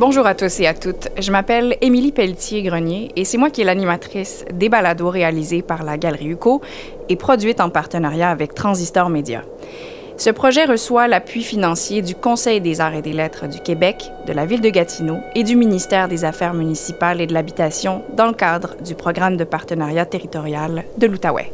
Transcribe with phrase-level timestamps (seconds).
[0.00, 1.08] Bonjour à tous et à toutes.
[1.20, 5.98] Je m'appelle Émilie Pelletier-Grenier et c'est moi qui est l'animatrice des balados réalisés par la
[5.98, 6.62] Galerie UCO
[7.10, 9.42] et produite en partenariat avec Transistor Média.
[10.16, 14.32] Ce projet reçoit l'appui financier du Conseil des arts et des lettres du Québec, de
[14.32, 18.32] la ville de Gatineau et du ministère des Affaires municipales et de l'Habitation dans le
[18.32, 21.52] cadre du programme de partenariat territorial de l'Outaouais.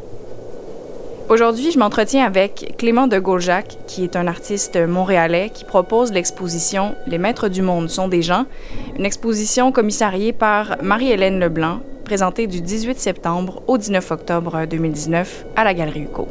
[1.29, 6.95] Aujourd'hui, je m'entretiens avec Clément de Gauljac, qui est un artiste montréalais qui propose l'exposition
[7.09, 8.47] Les Maîtres du Monde sont des gens,
[8.97, 15.65] une exposition commissariée par Marie-Hélène Leblanc, présentée du 18 septembre au 19 octobre 2019 à
[15.65, 16.29] la Galerie UCO.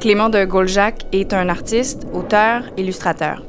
[0.00, 3.42] Clément de Gauljac est un artiste, auteur, illustrateur.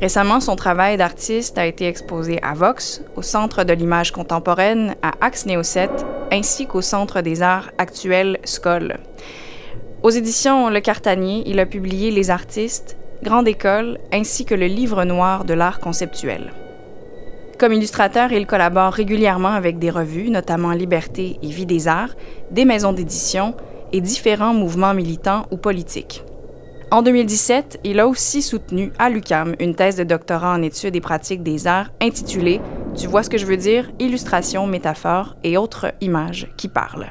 [0.00, 5.10] Récemment, son travail d'artiste a été exposé à Vox, au Centre de l'image contemporaine, à
[5.20, 5.90] Axe Néo 7,
[6.30, 8.98] ainsi qu'au Centre des arts actuels Skoll.
[10.02, 15.04] Aux éditions Le Cartanier, il a publié Les artistes, Grande École, ainsi que le Livre
[15.04, 16.52] noir de l'art conceptuel.
[17.58, 22.14] Comme illustrateur, il collabore régulièrement avec des revues, notamment Liberté et Vie des arts,
[22.50, 23.54] des maisons d'édition
[23.92, 26.24] et différents mouvements militants ou politiques.
[26.94, 31.00] En 2017, il a aussi soutenu à l'UCAM une thèse de doctorat en études et
[31.00, 32.60] pratiques des arts intitulée
[32.96, 33.90] Tu vois ce que je veux dire?
[33.98, 37.10] Illustrations, métaphores et autres images qui parlent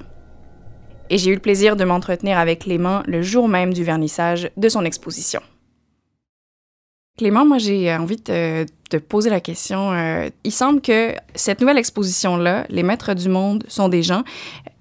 [1.10, 4.70] et j'ai eu le plaisir de m'entretenir avec Clément le jour même du vernissage de
[4.70, 5.42] son exposition.
[7.18, 9.92] Clément, moi j'ai envie de te poser la question.
[9.92, 14.24] Euh, il semble que cette nouvelle exposition-là, Les Maîtres du Monde sont des gens,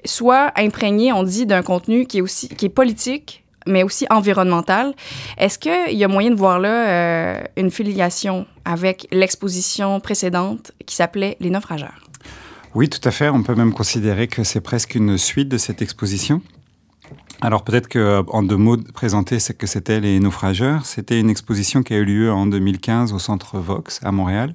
[0.05, 4.94] soit imprégnée, on dit, d'un contenu qui est aussi qui est politique, mais aussi environnemental.
[5.38, 10.94] Est-ce qu'il y a moyen de voir là euh, une filiation avec l'exposition précédente qui
[10.94, 12.08] s'appelait Les Naufrageurs?
[12.74, 13.28] Oui, tout à fait.
[13.28, 16.40] On peut même considérer que c'est presque une suite de cette exposition.
[17.42, 20.86] Alors peut-être que en deux mots présenter ce que c'était les naufrageurs.
[20.86, 24.55] C'était une exposition qui a eu lieu en 2015 au Centre Vox à Montréal.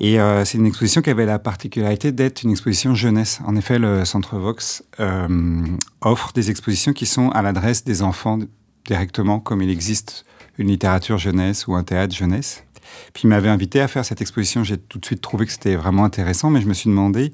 [0.00, 3.40] Et euh, c'est une exposition qui avait la particularité d'être une exposition jeunesse.
[3.44, 5.66] En effet, le Centre Vox euh,
[6.00, 8.38] offre des expositions qui sont à l'adresse des enfants
[8.86, 10.24] directement, comme il existe
[10.58, 12.64] une littérature jeunesse ou un théâtre jeunesse.
[13.12, 14.64] Puis il m'avait invité à faire cette exposition.
[14.64, 17.30] J'ai tout de suite trouvé que c'était vraiment intéressant, mais je me suis demandé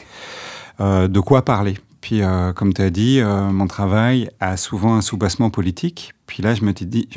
[0.81, 1.79] euh, de quoi parler.
[2.00, 2.21] Puis,
[2.55, 6.12] comme tu as dit, mon travail a souvent un soubassement politique.
[6.27, 7.09] Puis là, je m'étais dit,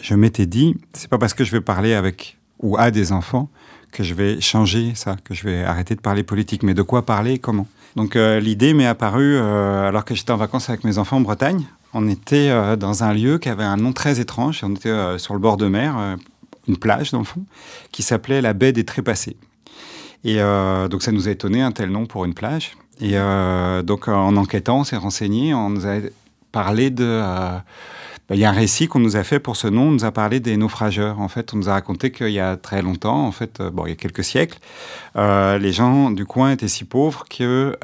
[0.00, 3.50] je m'étais dit, c'est pas parce que je vais parler avec ou à des enfants
[3.92, 6.62] que je vais changer ça, que je vais arrêter de parler politique.
[6.62, 7.34] Mais de quoi parler?
[7.34, 7.66] Et comment?
[7.96, 11.64] Donc, l'idée m'est apparue alors que j'étais en vacances avec mes enfants en Bretagne.
[11.94, 14.60] On était dans un lieu qui avait un nom très étrange.
[14.62, 16.18] On était sur le bord de mer,
[16.68, 17.42] une plage dans le fond,
[17.92, 19.38] qui s'appelait la baie des Trépassés.
[20.24, 22.72] Et euh, donc ça nous a étonné un tel nom pour une plage.
[23.00, 25.98] Et euh, donc en enquêtant, on s'est renseigné, on nous a
[26.56, 27.58] Euh,
[28.28, 30.04] bah, il y a un récit qu'on nous a fait pour ce nom, on nous
[30.04, 31.20] a parlé des naufrageurs.
[31.20, 33.90] En fait, on nous a raconté qu'il y a très longtemps, en fait, bon, il
[33.90, 34.58] y a quelques siècles,
[35.14, 37.76] les gens du coin étaient si pauvres qu'il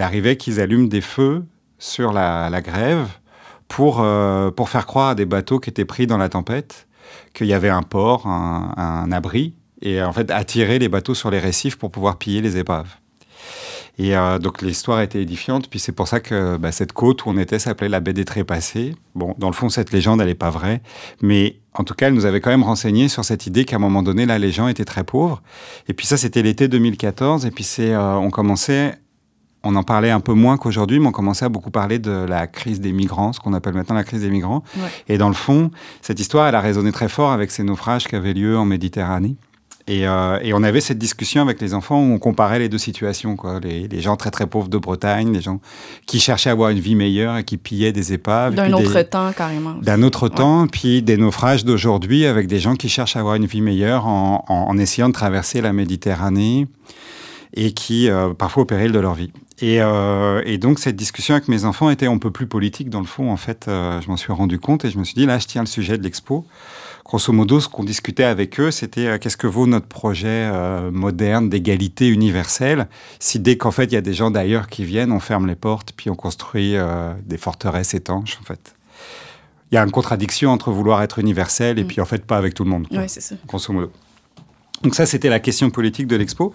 [0.00, 1.44] arrivait qu'ils allument des feux
[1.78, 3.06] sur la, grève
[3.68, 4.04] pour,
[4.56, 6.88] pour faire croire à des bateaux qui étaient pris dans la tempête
[7.32, 11.38] qu'il y avait un port, un, abri, et en fait attirer les bateaux sur les
[11.38, 12.96] récifs pour pouvoir piller les épaves.
[13.98, 17.30] Et euh, donc l'histoire était édifiante, puis c'est pour ça que bah, cette côte où
[17.30, 18.94] on était s'appelait la baie des Trépassés.
[19.14, 20.82] Bon, dans le fond, cette légende, elle n'est pas vraie,
[21.20, 23.80] mais en tout cas, elle nous avait quand même renseigné sur cette idée qu'à un
[23.80, 25.42] moment donné, là, les gens étaient très pauvres.
[25.88, 28.94] Et puis ça, c'était l'été 2014, et puis c'est, euh, on commençait
[29.64, 32.46] on en parlait un peu moins qu'aujourd'hui, mais on commençait à beaucoup parler de la
[32.46, 34.62] crise des migrants, ce qu'on appelle maintenant la crise des migrants.
[35.08, 35.70] Et dans le fond,
[36.00, 39.36] cette histoire, elle a résonné très fort avec ces naufrages qui avaient lieu en Méditerranée.
[39.88, 43.36] Et, euh, on avait cette discussion avec les enfants où on comparait les deux situations.
[43.36, 43.58] Quoi.
[43.60, 45.60] Les, gens très très pauvres de Bretagne, les gens
[46.06, 48.54] qui cherchaient à avoir une vie meilleure et qui pillaient des épaves.
[48.54, 49.74] D'un autre temps, carrément.
[49.82, 53.46] D'un autre temps, puis des naufrages d'aujourd'hui avec des gens qui cherchent à avoir une
[53.46, 56.68] vie meilleure en, en essayant de traverser la Méditerranée
[57.54, 59.32] et qui, euh, parfois au péril de leur vie.
[59.62, 63.06] Euh, et, donc cette discussion avec mes enfants était un peu plus politique dans le
[63.06, 63.32] fond.
[63.32, 65.62] En fait, je m'en suis rendu compte et je me suis dit là, je tiens
[65.62, 66.44] le sujet de l'expo.
[67.08, 70.52] Grosso modo, ce qu'on discutait avec eux, c'était qu'est-ce que vaut notre projet
[70.92, 72.86] moderne d'égalité universelle
[73.18, 75.54] si dès qu'en fait il y a des gens d'ailleurs qui viennent, on ferme les
[75.54, 76.74] portes puis on construit
[77.24, 78.74] des forteresses étanches en fait.
[79.72, 81.86] Il y a une contradiction entre vouloir être universel et mm.
[81.86, 82.86] puis en fait pas avec tout le monde.
[82.90, 83.36] Oui, c'est ça.
[83.46, 83.90] Grosso modo.
[84.82, 86.54] Donc ça, c'était la question politique de l'expo.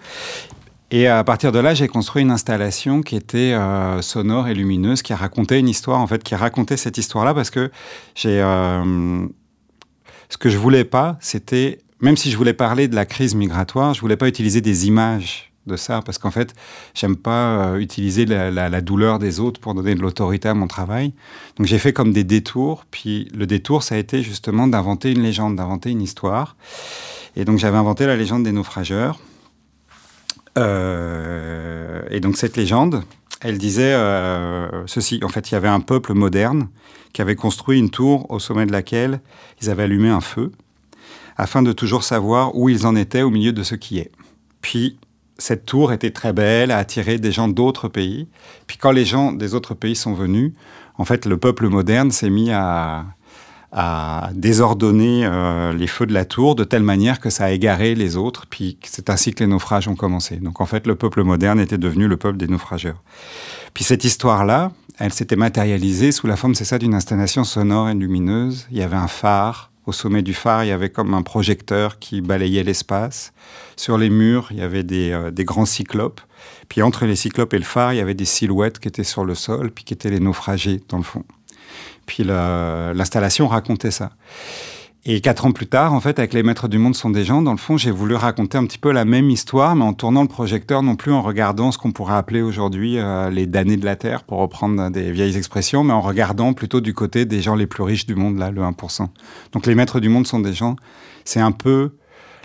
[0.90, 5.02] Et à partir de là, j'ai construit une installation qui était euh, sonore et lumineuse,
[5.02, 7.70] qui racontait une histoire, en fait, qui racontait cette histoire-là, parce que
[8.14, 8.40] j'ai.
[8.40, 9.26] Euh,
[10.34, 11.78] ce que je voulais pas, c'était.
[12.00, 15.52] Même si je voulais parler de la crise migratoire, je voulais pas utiliser des images
[15.66, 16.56] de ça, parce qu'en fait,
[16.92, 21.12] j'aime pas euh, utiliser la, douleur des autres pour donner de l'autorité à mon travail.
[21.56, 25.22] Donc j'ai fait comme des détours, puis le détour, ça a été justement d'inventer une
[25.22, 26.56] légende, d'inventer une histoire.
[27.36, 29.20] Et donc j'avais inventé la légende des naufrageurs.
[30.58, 33.04] Euh, et donc cette légende,
[33.44, 35.20] elle disait euh, ceci.
[35.22, 36.68] En fait, il y avait un peuple moderne
[37.12, 39.20] qui avait construit une tour au sommet de laquelle
[39.60, 40.50] ils avaient allumé un feu
[41.36, 44.10] afin de toujours savoir où ils en étaient au milieu de ce qui est.
[44.62, 44.98] Puis
[45.36, 48.28] cette tour était très belle, a attiré des gens d'autres pays.
[48.66, 50.52] Puis quand les gens des autres pays sont venus,
[50.96, 53.04] en fait, le peuple moderne s'est mis à,
[53.76, 57.96] à désordonner euh, les feux de la tour de telle manière que ça a égaré
[57.96, 60.36] les autres, puis c'est ainsi que les naufrages ont commencé.
[60.36, 63.02] Donc en fait, le peuple moderne était devenu le peuple des naufrageurs.
[63.74, 67.94] Puis cette histoire-là, elle s'était matérialisée sous la forme, c'est ça, d'une installation sonore et
[67.94, 68.68] lumineuse.
[68.70, 69.72] Il y avait un phare.
[69.86, 73.34] Au sommet du phare, il y avait comme un projecteur qui balayait l'espace.
[73.76, 76.22] Sur les murs, il y avait des, euh, des grands cyclopes.
[76.68, 79.26] Puis entre les cyclopes et le phare, il y avait des silhouettes qui étaient sur
[79.26, 81.24] le sol, puis qui étaient les naufragés dans le fond.
[82.06, 84.10] Puis l'installation racontait ça.
[85.06, 87.42] Et quatre ans plus tard, en fait, avec Les Maîtres du Monde sont des gens,
[87.42, 90.22] dans le fond, j'ai voulu raconter un petit peu la même histoire, mais en tournant
[90.22, 93.84] le projecteur non plus en regardant ce qu'on pourrait appeler aujourd'hui euh, les damnés de
[93.84, 97.54] la Terre, pour reprendre des vieilles expressions, mais en regardant plutôt du côté des gens
[97.54, 99.08] les plus riches du monde, là, le 1%.
[99.52, 100.74] Donc Les Maîtres du Monde sont des gens,
[101.26, 101.90] c'est un peu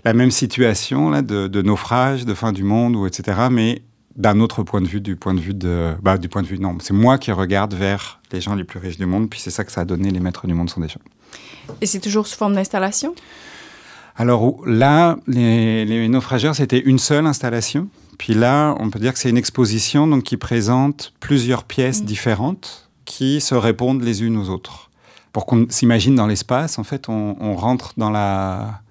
[0.04, 3.84] la même situation là, de, de naufrage, de fin du monde, ou etc., mais
[4.16, 6.60] d'un autre point de vue, du point de vue de, bah, du point de vue
[6.60, 9.52] non, c'est moi qui regarde vers les gens les plus riches du monde, puis c'est
[9.52, 11.00] ça que ça a donné les maîtres du monde sont des gens.
[11.82, 13.14] Et c'est toujours sous forme d'installation?
[14.16, 19.30] Alors là, les, naufrageurs c'était une seule installation, puis là on peut dire que c'est
[19.30, 22.06] une exposition donc qui présente plusieurs pièces mmh.
[22.06, 24.90] différentes qui se répondent les unes aux autres.
[25.32, 28.82] Pour qu'on s'imagine dans l'espace, en fait, on rentre dans la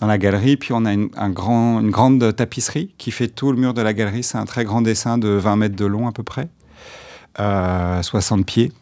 [0.00, 0.56] dans la galerie.
[0.56, 3.82] Puis on a une, un grand, une grande tapisserie qui fait tout le mur de
[3.82, 4.22] la galerie.
[4.22, 6.48] C'est un très grand dessin de 20 mètres de long à peu près,
[7.36, 8.72] 60 euh, pieds,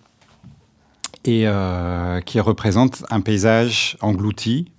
[1.24, 4.70] et euh, qui représente un paysage englouti.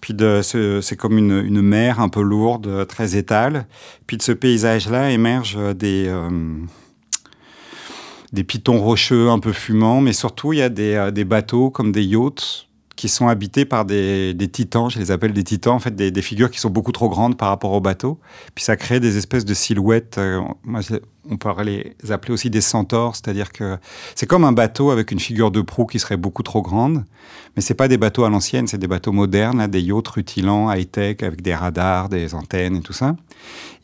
[0.00, 3.66] Puis c'est comme une, mer un peu lourde, très étale.
[4.06, 6.30] Puis de ce paysage-là émergent des, euh,
[8.46, 12.65] pitons rocheux un peu fumants, mais surtout il y a des bateaux comme des yachts
[12.96, 16.50] qui sont habités par des, titans, je les appelle des titans, en fait des, figures
[16.50, 18.18] qui sont beaucoup trop grandes par rapport au bateau.
[18.54, 20.40] Puis ça crée des espèces de silhouettes, euh,
[21.30, 23.78] on pourrait les appeler aussi des centaures, c'est-à-dire que
[24.14, 27.04] c'est comme un bateau avec une figure de proue qui serait beaucoup trop grande,
[27.54, 31.22] mais c'est pas des bateaux à l'ancienne, c'est des bateaux modernes, des yachts rutilants, high-tech,
[31.22, 33.16] avec des radars, des antennes et tout ça,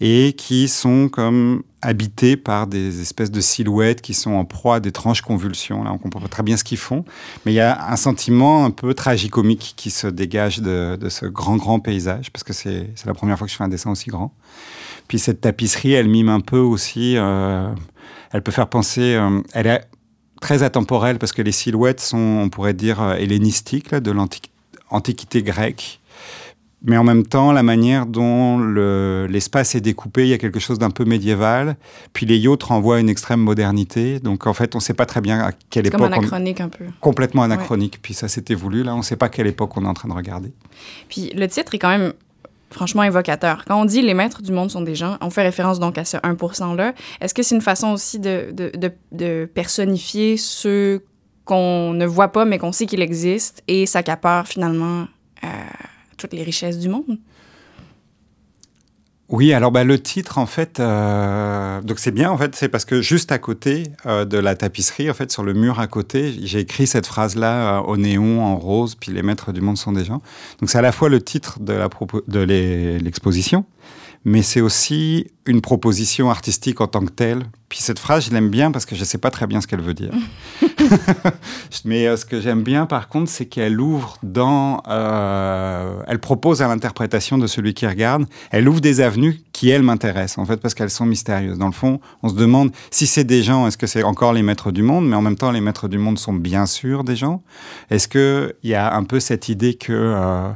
[0.00, 4.80] et qui sont comme habités par des espèces de silhouettes qui sont en proie à
[4.80, 5.82] d'étranges convulsions.
[5.82, 7.04] Là, on comprend pas très bien ce qu'ils font,
[7.44, 11.26] mais il y a un sentiment un peu tragicomique qui se dégage de, de ce
[11.26, 14.10] grand, grand paysage, parce que c'est la première fois que je fais un dessin aussi
[14.10, 14.32] grand.
[15.12, 17.68] Puis cette tapisserie, elle mime un peu aussi, euh,
[18.32, 19.82] elle peut faire penser, euh, elle est
[20.40, 26.00] très atemporelle parce que les silhouettes sont, on pourrait dire, euh, hellénistiques de l'antiquité grecque.
[26.82, 28.58] Mais en même temps, la manière dont
[29.28, 31.76] l'espace est découpé, il y a quelque chose d'un peu médiéval.
[32.14, 34.18] Puis les yachts renvoient à une extrême modernité.
[34.18, 36.00] Donc en fait, on ne sait pas très bien à quelle époque.
[36.00, 36.86] comme anachronique un peu.
[37.02, 37.98] Complètement anachronique.
[38.00, 38.82] Puis ça s'était voulu.
[38.82, 40.54] Là, on ne sait pas quelle époque on est en train de regarder.
[41.10, 42.14] Puis le titre est quand même
[42.72, 43.64] franchement évocateur.
[43.66, 46.04] Quand on dit les maîtres du monde sont des gens, on fait référence donc à
[46.04, 46.94] ce 1%-là.
[47.20, 51.04] Est-ce que c'est une façon aussi de, de, de, personnifier ceux
[51.44, 55.06] qu'on ne voit pas mais qu'on sait qu'ils existent et s'accaparent finalement
[55.44, 55.48] euh,
[56.16, 57.18] toutes les richesses du monde?
[59.32, 62.84] Oui, alors bah, le titre, en fait, euh, donc c'est bien, en fait, c'est parce
[62.84, 66.34] que juste à côté euh, de la tapisserie, en fait, sur le mur à côté,
[66.42, 69.92] j'ai écrit cette phrase-là euh, au néon, en rose, puis les maîtres du monde sont
[69.92, 70.20] des gens.
[70.60, 72.40] Donc c'est à la fois le titre de
[73.00, 73.64] l'exposition,
[74.24, 77.44] mais c'est aussi une proposition artistique en tant que telle.
[77.68, 79.66] Puis cette phrase, je l'aime bien parce que je ne sais pas très bien ce
[79.66, 80.12] qu'elle veut dire.
[81.84, 84.82] Mais euh, ce que j'aime bien, par contre, c'est qu'elle ouvre dans...
[84.88, 89.82] Euh, elle propose à l'interprétation de celui qui regarde, elle ouvre des avenues qui, elles,
[89.82, 91.58] m'intéressent, en fait, parce qu'elles sont mystérieuses.
[91.58, 94.42] Dans le fond, on se demande si c'est des gens, est-ce que c'est encore les
[94.42, 97.16] maîtres du monde Mais en même temps, les maîtres du monde sont bien sûr des
[97.16, 97.42] gens.
[97.90, 100.50] Est-ce qu'il y a un peu cette idée que, euh,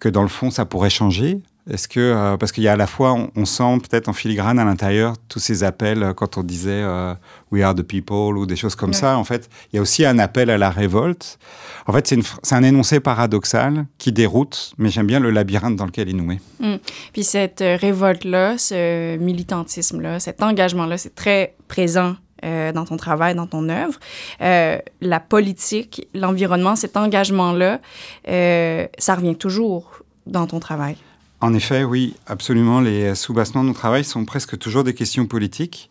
[0.00, 1.42] que, dans le fond, ça pourrait changer?
[1.70, 4.58] Est-ce que euh, parce qu'il y a à la fois on, sent peut-être en filigrane
[4.58, 7.14] à l'intérieur tous ces appels euh, quand on disait euh,
[7.52, 9.16] We are the people ou des choses comme ça.
[9.16, 11.38] En fait, il y a aussi un appel à la révolte.
[11.86, 16.08] En fait, c'est un énoncé paradoxal qui déroute, mais j'aime bien le labyrinthe dans lequel
[16.08, 16.40] il nous met.
[16.60, 16.76] Mmh.
[17.12, 22.96] Puis cette révolte là, ce militantisme là, cet engagement là, c'est très présent dans ton
[22.96, 24.00] travail, dans ton œuvre.
[24.40, 27.80] la politique, l'environnement, cet engagement-là,
[28.26, 30.96] ça revient toujours dans ton travail.
[31.42, 32.80] En effet, oui, absolument.
[32.80, 35.90] Les sous-bassements de mon travail sont presque toujours des questions politiques.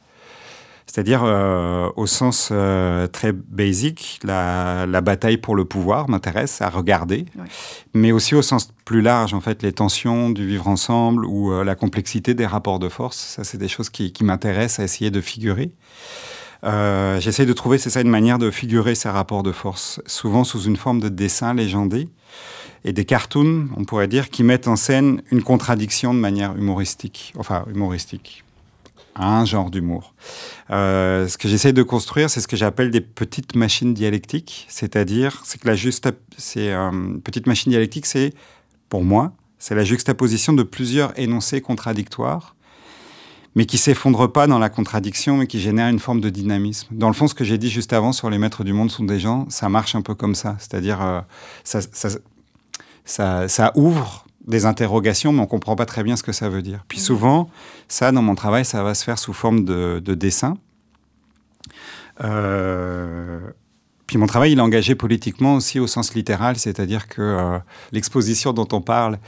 [0.87, 7.25] C'est-à-dire, euh, au sens euh, très basique, la, bataille pour le pouvoir m'intéresse à regarder,
[7.93, 11.63] mais aussi au sens plus large, en fait, les tensions du vivre ensemble ou euh,
[11.63, 13.17] la complexité des rapports de force.
[13.17, 15.71] Ça, c'est des choses qui, qui m'intéressent à essayer de figurer.
[16.63, 20.61] J'essaie de trouver, c'est ça, une manière de figurer ces rapports de force, souvent sous
[20.61, 22.07] une forme de dessin légendé
[22.83, 27.33] et des cartoons, on pourrait dire, qui mettent en scène une contradiction de manière humoristique,
[27.37, 28.43] enfin humoristique,
[29.15, 30.13] un genre d'humour.
[30.69, 35.41] Euh, ce que j'essaie de construire, c'est ce que j'appelle des petites machines dialectiques, c'est-à-dire,
[35.45, 36.91] c'est que la juste, c'est euh,
[37.23, 38.33] petite machine dialectique, c'est
[38.89, 42.55] pour moi, c'est la juxtaposition de plusieurs énoncés contradictoires,
[43.55, 46.87] mais qui s'effondrent pas dans la contradiction, mais qui génèrent une forme de dynamisme.
[46.91, 49.03] Dans le fond, ce que j'ai dit juste avant sur les maîtres du monde sont
[49.03, 51.21] des gens, ça marche un peu comme ça, c'est-à-dire, euh,
[51.63, 51.81] ça,
[53.05, 56.83] ça ouvre des interrogations, mais on comprend pas très bien ce que ça veut dire.
[56.87, 57.49] Puis souvent,
[57.87, 60.57] ça, dans mon travail, ça va se faire sous forme de, dessin.
[62.23, 63.39] Euh,
[64.07, 67.59] puis mon travail, il est engagé politiquement aussi au sens littéral, c'est-à-dire que euh,
[67.91, 69.19] l'exposition dont on parle,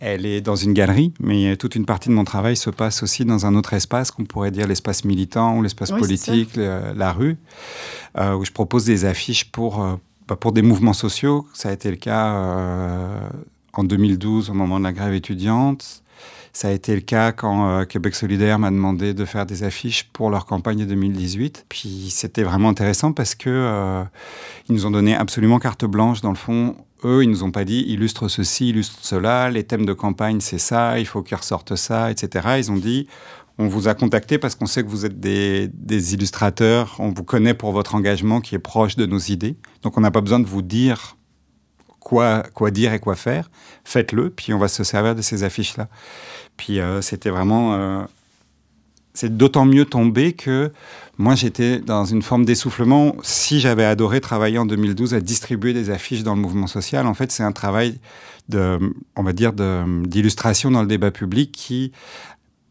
[0.00, 3.24] elle est dans une galerie, mais toute une partie de mon travail se passe aussi
[3.24, 7.36] dans un autre espace qu'on pourrait dire l'espace militant ou l'espace politique, la, rue,
[8.18, 9.86] euh, où je propose des affiches pour,
[10.26, 11.46] pour des mouvements sociaux.
[11.52, 13.28] Ça a été le cas
[13.72, 16.02] en 2012 au moment de la grève étudiante.
[16.54, 20.10] Ça a été le cas quand euh, Québec solidaire m'a demandé de faire des affiches
[20.12, 21.64] pour leur campagne de 2018.
[21.68, 24.02] Puis c'était vraiment intéressant parce que euh,
[24.68, 26.76] ils nous ont donné absolument carte blanche dans le fond.
[27.04, 30.58] Eux, ils nous ont pas dit illustre ceci, illustre cela, les thèmes de campagne c'est
[30.58, 32.56] ça, il faut qu'ils ressortent ça, etc.
[32.58, 33.08] Ils ont dit
[33.58, 35.70] on vous a contacté parce qu'on sait que vous êtes des,
[36.14, 39.56] illustrateurs, on vous connaît pour votre engagement qui est proche de nos idées.
[39.82, 41.16] Donc on n'a pas besoin de vous dire
[42.00, 43.50] quoi, quoi dire et quoi faire,
[43.84, 45.88] faites-le, puis on va se servir de ces affiches-là.
[46.56, 47.74] Puis euh, c'était vraiment...
[47.74, 48.02] Euh,
[49.14, 50.72] c'est d'autant mieux tombé que
[51.18, 53.14] moi j'étais dans une forme d'essoufflement.
[53.22, 57.12] Si j'avais adoré travailler en 2012 à distribuer des affiches dans le mouvement social, en
[57.12, 57.98] fait c'est un travail
[58.48, 58.78] de,
[59.16, 61.92] on va dire, d'illustration dans le débat public qui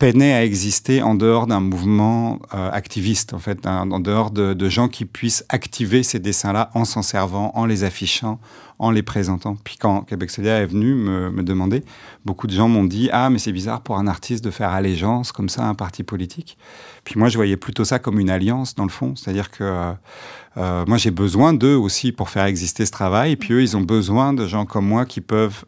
[0.02, 4.88] peinait à exister en dehors d'un mouvement euh, activiste, en fait, en dehors de, gens
[4.88, 8.40] qui puissent activer ces dessins-là en s'en servant, en les affichant,
[8.80, 9.58] en les présentant.
[9.64, 11.84] Puis quand Québec solidaire est venu me, demander,
[12.26, 15.32] beaucoup de gens m'ont dit Ah, mais c'est bizarre pour un artiste de faire allégeance
[15.32, 16.58] comme ça à un parti politique.
[17.04, 19.16] Puis moi, je voyais plutôt ça comme une alliance, dans le fond.
[19.16, 19.94] C'est-à-dire que euh,
[20.58, 23.34] euh moi, j'ai besoin d'eux aussi pour faire exister ce travail.
[23.34, 25.64] Et puis eux, ils ont besoin de gens comme moi qui peuvent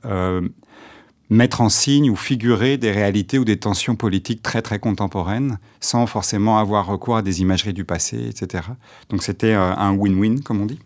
[1.30, 6.06] mettre en signe ou figurer des réalités ou des tensions politiques très très contemporaines sans
[6.06, 8.66] forcément avoir recours à des imageries du passé, etc.
[9.10, 10.80] Donc c'était euh, un win-win, comme on dit.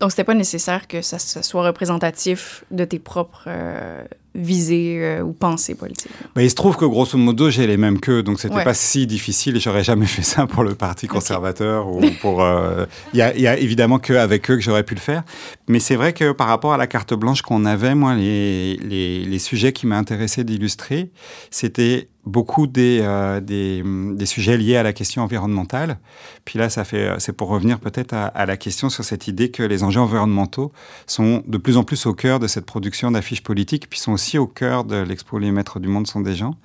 [0.00, 5.32] Donc c'était pas nécessaire que ça, soit représentatif de tes propres euh, visée euh, ou
[5.32, 6.10] pensée politique.
[6.36, 9.56] il se trouve que grosso modo, j'ai les mêmes qu'eux, donc c'était pas si difficile
[9.56, 12.42] et j'aurais jamais fait ça pour le Parti conservateur ou pour.
[12.42, 15.22] Euh, il y, a, y, a évidemment qu'avec eux que j'aurais pu le faire,
[15.68, 19.24] mais c'est vrai que par rapport à la carte blanche qu'on avait, moi, les, les,
[19.24, 21.10] les sujets qui m'intéressaient d'illustrer,
[21.50, 25.98] c'était beaucoup des, euh, des, des, sujets liés à la question environnementale.
[26.44, 29.50] Puis là, ça fait, c'est pour revenir peut-être à, à, la question sur cette idée
[29.50, 30.72] que les enjeux environnementaux
[31.06, 34.21] sont de plus en plus au cœur de cette production d'affiches politiques, puis sont aussi
[34.38, 36.56] au cœur de l'expo Les Maîtres du Monde sont des gens.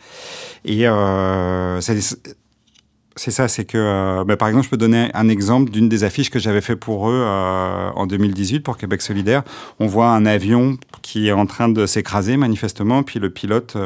[0.65, 5.71] Et euh, c'est ça, c'est que, euh, bah, par exemple, je peux donner un exemple
[5.71, 9.43] d'une des affiches que j'avais fait pour eux euh, en 2018 pour Québec solidaire.
[9.79, 13.77] On voit un avion qui est en train de s'écraser manifestement, puis le pilote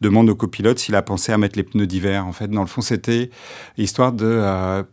[0.00, 2.26] demande au copilote s'il a pensé à mettre les pneus d'hiver.
[2.26, 3.30] En fait, dans le fond, c'était
[3.78, 4.84] histoire de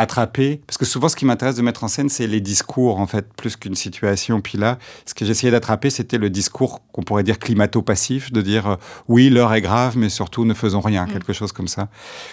[0.00, 3.06] attraper, parce que souvent ce qui m'intéresse de mettre en scène, c'est les discours, en
[3.06, 4.40] fait, plus qu'une situation.
[4.40, 8.66] Puis là, ce que j'essayais d'attraper, c'était le discours qu'on pourrait dire climato-passif, de dire
[8.66, 8.76] euh,
[9.08, 11.12] oui, l'heure est grave, mais surtout ne faisons rien, mm.
[11.12, 11.88] quelque chose comme ça.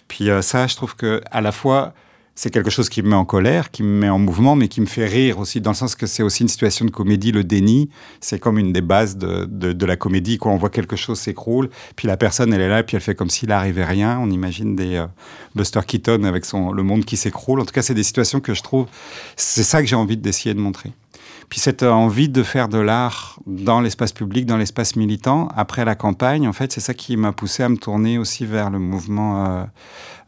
[0.07, 1.93] Puis euh, ça, je trouve que à la fois,
[2.37, 4.79] c'est quelque chose qui me met en colère, qui me met en mouvement, mais qui
[4.79, 7.31] me fait rire aussi, dans le sens que c'est aussi une situation de comédie.
[7.31, 7.89] Le déni,
[8.21, 10.37] c'est comme une des bases de, de, la comédie.
[10.37, 13.15] Quand on voit quelque chose s'écroule, puis la personne, elle est là, puis elle fait
[13.15, 14.19] comme s'il n'arrivait rien.
[14.21, 15.07] On imagine des euh,
[15.55, 17.59] Buster Keaton avec son, le monde qui s'écroule.
[17.59, 18.85] En tout cas, c'est des situations que je trouve,
[19.35, 20.91] c'est ça que j'ai envie d'essayer de montrer.
[21.49, 25.95] Puis cette envie de faire de l'art dans l'espace public, dans l'espace militant, après la
[25.95, 29.45] campagne, en fait, c'est ça qui m'a poussé à me tourner aussi vers le mouvement
[29.45, 29.63] euh,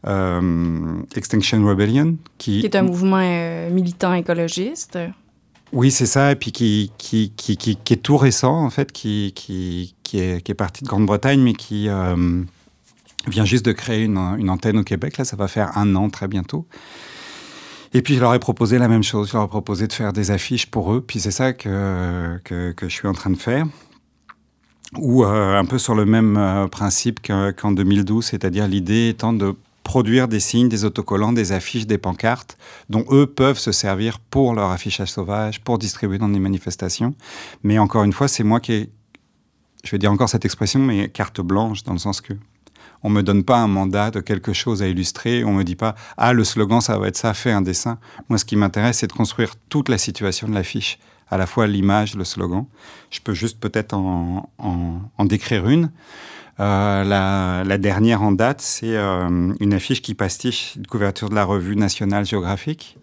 [0.06, 2.16] euh, Extinction Rebellion.
[2.38, 4.98] Qui, est un mouvement euh, militant écologiste.
[5.72, 9.32] Oui, c'est ça, et puis qui, qui, qui, qui, est tout récent, en fait, qui,
[9.36, 11.88] qui, qui, est, qui est parti de Grande-Bretagne, mais qui
[13.28, 15.18] vient juste de créer une, une antenne au Québec.
[15.18, 16.66] Là, ça va faire un an très bientôt.
[17.92, 20.12] Et puis je leur ai proposé la même chose, je leur ai proposé de faire
[20.12, 23.66] des affiches pour eux, puis c'est ça que, que, je suis en train de faire.
[24.96, 29.54] Ou euh, un peu sur le même euh, principe qu'en 2012, c'est-à-dire l'idée étant de
[29.82, 32.56] produire des signes, des autocollants, des affiches, des pancartes,
[32.90, 37.14] dont eux peuvent se servir pour leur affichage sauvage, pour distribuer dans des manifestations.
[37.62, 38.90] Mais encore une fois, c'est moi qui ai,
[39.84, 42.34] je vais dire encore cette expression, mais carte blanche, dans le sens que
[43.02, 45.44] on me donne pas un mandat de quelque chose à illustrer.
[45.44, 47.98] On me dit pas ah le slogan ça va être ça, fais un dessin.
[48.28, 50.98] Moi ce qui m'intéresse c'est de construire toute la situation de l'affiche,
[51.30, 52.66] à la fois l'image, le slogan.
[53.10, 55.90] Je peux juste peut-être en, décrire une.
[56.58, 61.44] Euh, la, dernière en date, c'est euh, une affiche qui pastiche une couverture de la
[61.44, 62.98] revue nationale géographique.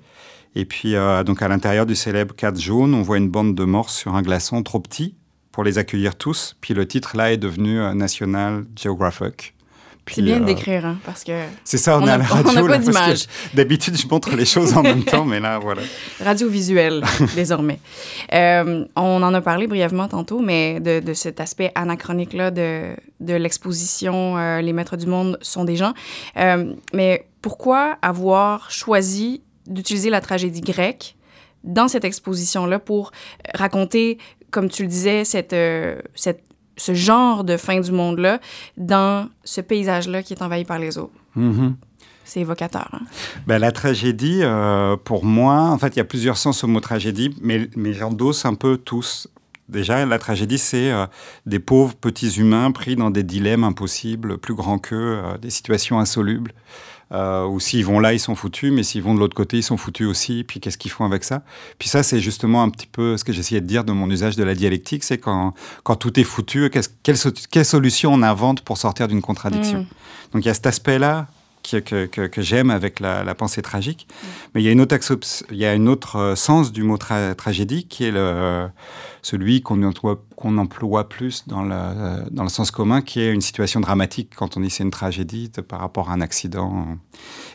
[0.55, 3.63] Et puis, euh, donc à l'intérieur du célèbre cadre jaune, on voit une bande de
[3.63, 5.15] morses sur un glaçon trop petit
[5.51, 6.55] pour les accueillir tous.
[6.61, 9.55] Puis le titre là est devenu National Geographic.
[10.15, 11.43] C'est bien de décrire, hein, parce que.
[11.63, 12.63] C'est ça, on, a, la radio.
[12.63, 13.25] On pas d'image.
[13.53, 15.81] D'habitude, je montre les choses en même temps, mais là, voilà.
[16.23, 17.03] Radio visuelle,
[17.35, 17.79] désormais.
[18.33, 23.33] Euh, on en a parlé brièvement tantôt, mais de, de cet aspect anachronique-là de, de
[23.33, 25.93] l'exposition euh, Les Maîtres du Monde sont des gens.
[26.37, 31.15] Euh, mais pourquoi avoir choisi d'utiliser la tragédie grecque
[31.63, 33.11] dans cette exposition-là pour
[33.53, 34.17] raconter,
[34.51, 35.55] comme tu le disais, cette,
[36.15, 36.46] cette
[36.77, 38.39] ce genre de fin du monde-là
[38.77, 41.11] dans ce paysage-là qui est envahi par les eaux.
[41.35, 41.73] Mm-hmm.
[42.23, 42.89] C'est évocateur.
[42.91, 43.05] Hein?
[43.47, 46.81] Ben, la tragédie, euh, pour moi, en fait, il y a plusieurs sens au mot
[46.81, 49.29] tragédie, mais, mais j'endosse un peu tous.
[49.69, 51.05] Déjà, la tragédie, c'est euh,
[51.45, 55.99] des pauvres petits humains pris dans des dilemmes impossibles, plus grands qu'eux, euh, des situations
[55.99, 56.53] insolubles.
[57.13, 59.63] Euh, ou s'ils vont là, ils sont foutus, mais s'ils vont de l'autre côté, ils
[59.63, 60.43] sont foutus aussi.
[60.43, 61.41] Puis qu'est-ce qu'ils font avec ça?
[61.79, 64.35] Puis ça, c'est justement un petit peu ce que j'essayais de dire de mon usage
[64.35, 67.17] de la dialectique, c'est quand, quand tout est foutu, quelle,
[67.51, 69.79] quelle, solution on invente pour sortir d'une contradiction?
[69.79, 70.33] Mm.
[70.33, 71.27] Donc il y a cet aspect-là
[71.75, 74.07] que, j'aime avec la, pensée tragique.
[74.53, 78.67] Mais il y a une autre, euh, sens du mot tragédie qui est le,
[79.21, 83.79] celui qu'on emploie, emploie plus dans le, dans le sens commun, qui est une situation
[83.79, 86.97] dramatique quand on dit c'est une tragédie par rapport à un accident.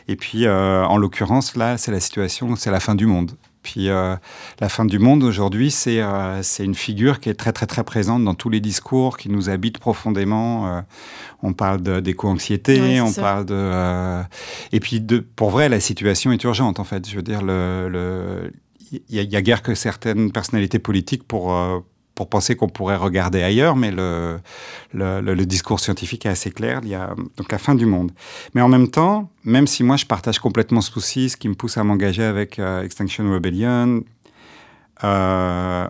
[0.07, 3.31] Et puis, euh, en l'occurrence, là, c'est la situation, c'est la fin du monde.
[3.63, 4.15] Puis euh,
[4.59, 8.23] la fin du monde aujourd'hui, c'est euh, une figure qui est très très très présente
[8.23, 10.67] dans tous les discours, qui nous habite profondément.
[10.67, 10.81] Euh,
[11.41, 14.21] on parle d'éco-anxiété, on parle de
[14.71, 17.09] et puis de pour vrai la situation est urgente en fait.
[17.09, 18.51] Je veux dire le
[19.09, 21.51] il y, a guère que certaines personnalités politiques pour
[22.15, 24.39] pour penser qu'on pourrait regarder ailleurs, mais le,
[24.93, 26.81] le, discours scientifique est assez clair.
[26.83, 28.11] Il y a donc la fin du monde.
[28.53, 31.55] Mais en même temps, même si moi je partage complètement ce souci, ce qui me
[31.55, 34.03] pousse à m'engager avec euh, Extinction Rebellion,
[35.03, 35.87] euh,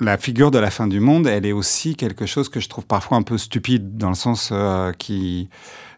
[0.00, 2.86] la figure de la fin du monde, elle est aussi quelque chose que je trouve
[2.86, 5.48] parfois un peu stupide, dans le sens euh, qui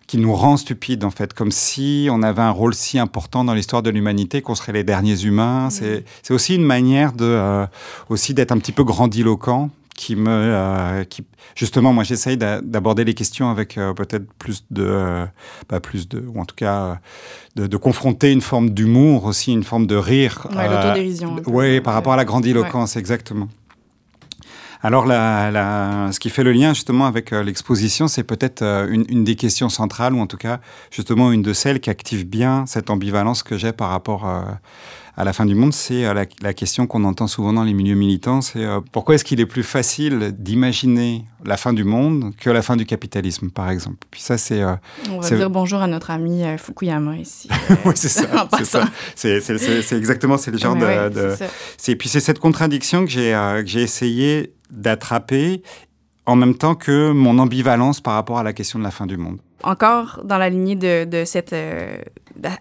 [0.06, 3.54] qui nous rend stupides, en fait, comme si on avait un rôle si important dans
[3.54, 5.68] l'histoire de l'humanité qu'on serait les derniers humains.
[5.68, 6.02] Mm.
[6.22, 7.66] C'est aussi une manière de, euh,
[8.08, 13.14] aussi d'être un petit peu grandiloquent qui me euh, qui justement moi j'essaye d'aborder les
[13.14, 15.24] questions avec euh, peut-être plus de
[15.68, 16.98] pas plus de ou en tout cas
[17.54, 22.12] de, confronter une forme d'humour aussi une forme de rire ouais, l'autodérision oui par rapport
[22.12, 23.48] à la grandiloquence exactement
[24.84, 29.34] alors, ce qui fait le lien justement avec euh, l'exposition, c'est peut-être euh, une, des
[29.34, 33.42] questions centrales, ou en tout cas justement une de celles qui active bien cette ambivalence
[33.42, 34.42] que j'ai par rapport euh,
[35.16, 35.72] à la fin du monde.
[35.72, 39.46] C'est la, question qu'on entend souvent dans les milieux militants, c'est pourquoi est-ce qu'il est
[39.46, 44.04] plus facile d'imaginer la fin du monde que la fin du capitalisme, par exemple?
[44.10, 44.62] Puis ça, c'est...
[45.08, 47.48] On va dire bonjour à notre ami Fukuyama ici.
[47.86, 48.84] oui, c'est ça.
[49.14, 51.08] c'est exactement, c'est le genre de...
[51.08, 51.94] de...
[51.94, 55.62] Puis c'est cette contradiction que j'ai essayé d'attraper
[56.26, 59.16] en même temps que mon ambivalence par rapport à la question de la fin du
[59.16, 59.38] monde.
[59.62, 61.96] Encore dans la lignée de, cet euh,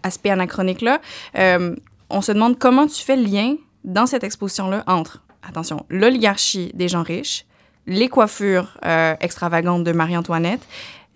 [0.03, 0.99] aspect anachronique-là,
[1.37, 1.75] euh,
[2.09, 6.87] on se demande comment tu fais le lien dans cette exposition-là entre, attention, l'oligarchie des
[6.87, 7.45] gens riches,
[7.87, 10.65] les coiffures euh, extravagantes de Marie-Antoinette,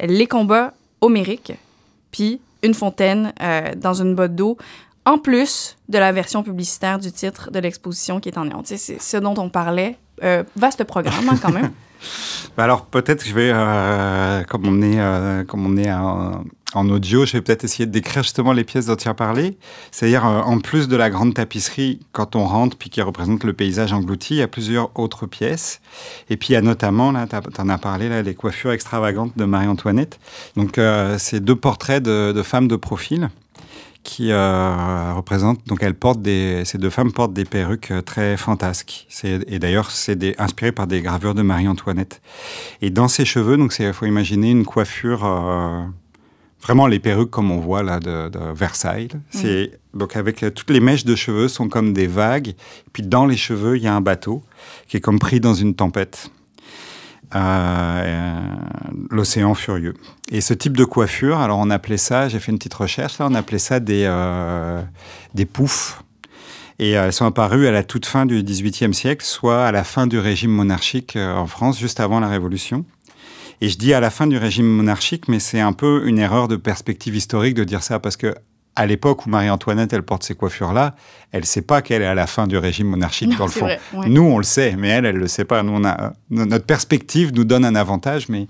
[0.02, 1.54] les combats homériques,
[2.12, 3.34] puis une fontaine
[3.78, 4.58] dans une botte d'eau,
[5.06, 8.62] en plus de la version publicitaire du titre de l'exposition qui est en néant.
[8.65, 11.71] C'est ce dont on parlait euh, vaste programme hein, quand même.
[12.56, 16.89] Bah alors peut-être que je vais, euh, comme on est, euh, comme on est en,
[16.89, 19.58] audio, je vais peut-être essayer de décrire justement les pièces dont tu as parlé.
[19.91, 23.93] C'est-à-dire, en plus de la grande tapisserie, quand on rentre, puis qui représente le paysage
[23.93, 25.82] englouti, il y a plusieurs autres pièces.
[26.30, 29.34] Et puis il y a notamment, là, tu en as parlé, là, les coiffures extravagantes
[29.36, 30.19] de Marie-Antoinette.
[30.56, 30.80] Donc
[31.17, 33.30] c'est deux portraits de, de femmes de profil
[34.08, 38.38] qui euh, représente donc elle porte des ces deux femmes portent des perruques euh, très
[38.38, 39.06] fantasques.
[39.24, 42.22] Et d'ailleurs c'est inspiré par des gravures de Marie-Antoinette.
[42.82, 45.84] Et dans ses cheveux donc c'est faut imaginer une coiffure euh,
[46.62, 49.10] vraiment les perruques comme on voit là de, Versailles.
[49.30, 52.48] C'est donc avec toutes les mèches de cheveux sont comme des vagues.
[52.48, 54.41] Et puis dans les cheveux il y a un bateau
[54.88, 56.32] qui est comme pris dans une tempête
[59.10, 59.94] l'océan furieux.
[60.32, 63.28] Et ce type de coiffure, alors on appelait ça, j'ai fait une petite recherche là,
[63.30, 64.10] on appelait ça des,
[65.34, 66.04] des poufs.
[66.80, 70.06] Et elles sont apparues à la toute fin du XVIIIe siècle, soit à la fin
[70.06, 72.86] du régime monarchique en France, juste avant la Révolution.
[73.62, 76.48] Et je dis à la fin du régime monarchique, mais c'est un peu une erreur
[76.48, 78.36] de perspective historique de dire ça, parce que
[78.78, 80.96] à l'époque où Marie-Antoinette, elle porte ces coiffures-là,
[81.32, 83.68] elle ne sait pas qu'elle est à la fin du régime monarchique, dans le fond.
[84.06, 85.63] Nous, on le sait, mais elle, elle ne le sait pas.
[85.63, 88.48] Nous, on a, notre perspective nous donne un avantage, mais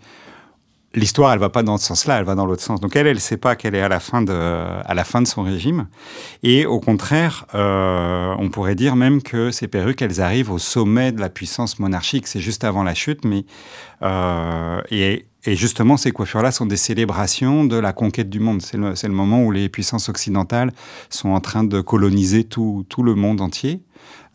[0.93, 2.81] l'histoire, elle va pas dans ce sens-là, elle va dans l'autre sens.
[2.81, 5.21] Donc elle, elle ne sait pas qu'elle est à la fin de, à la fin
[5.21, 5.87] de son régime.
[6.43, 11.13] Et au contraire, euh, on pourrait dire même que ces perruques, elles arrivent au sommet
[11.13, 12.27] de la puissance monarchique.
[12.27, 13.45] C'est juste avant la chute, mais
[14.01, 18.61] euh, et, et, justement, ces coiffures-là sont des célébrations de la conquête du monde.
[18.61, 20.71] C'est le, le, moment où les puissances occidentales
[21.09, 23.81] sont en train de coloniser tout, tout le monde entier.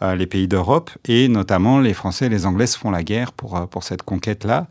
[0.02, 3.30] Euh, les pays d'Europe, et notamment les Français et les Anglais se font la guerre
[3.30, 4.66] pour, euh, pour cette conquête-là.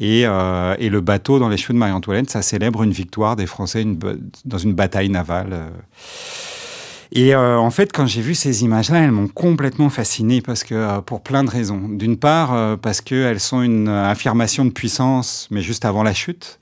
[0.00, 3.46] Et, euh, et, le bateau dans les cheveux de Marie-Antoinette, ça célèbre une victoire des
[3.46, 3.84] Français
[4.44, 5.70] dans une bataille navale.
[7.14, 11.20] Et en fait, quand j'ai vu ces images-là, elles m'ont complètement fasciné parce que pour
[11.20, 11.88] plein de raisons.
[11.90, 16.58] D'une part, parce qu'elles sont une affirmation de puissance, mais juste avant la chute.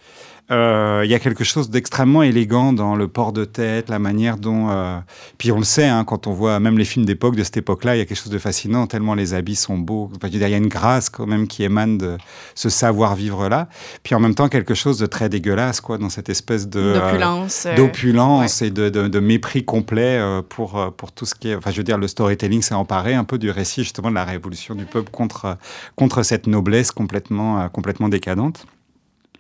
[0.51, 4.37] Euh, il y a quelque chose d'extrêmement élégant dans le port de tête, la manière
[4.37, 4.69] dont.
[4.71, 4.99] Euh,
[5.39, 7.95] puis on le sait, hein, quand on voit même les films d'époque de cette époque-là,
[7.95, 10.11] il y a quelque chose de fascinant, tellement les habits sont beaux.
[10.25, 12.19] il y a une grâce quand même qui émane de
[12.57, 13.69] ce savoir-vivre-là.
[14.03, 16.81] Puis en même temps, quelque chose de très dégueulasse, quoi, dans cette espèce de.
[16.81, 17.67] Euh, d'opulence.
[17.77, 21.55] D'opulence et de, de, de, mépris complet pour, pour tout ce qui est.
[21.55, 24.25] Enfin, je veux dire, le storytelling s'est emparé un peu du récit, justement, de la
[24.25, 25.57] révolution du peuple contre,
[25.95, 28.67] contre cette noblesse complètement, complètement décadente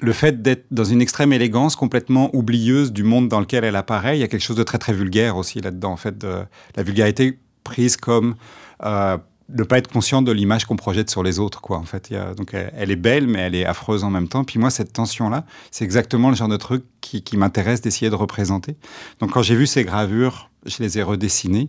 [0.00, 4.16] le fait d'être dans une extrême élégance, complètement oublieuse du monde dans lequel elle apparaît,
[4.16, 5.92] il y a quelque chose de très très vulgaire aussi là-dedans.
[5.92, 6.42] En fait, de,
[6.76, 8.34] la vulgarité prise comme
[8.82, 9.18] euh,
[9.50, 11.78] ne pas être conscient de l'image qu'on projette sur les autres, quoi.
[11.78, 14.44] En fait, donc elle, est belle, mais elle est affreuse en même temps.
[14.44, 18.14] Puis moi, cette tension-là, c'est exactement le genre de truc qui, qui m'intéresse d'essayer de
[18.14, 18.76] représenter.
[19.20, 21.68] Donc quand j'ai vu ces gravures, je les ai redessinées.